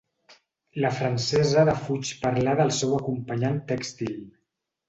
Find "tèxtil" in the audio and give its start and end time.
3.75-4.19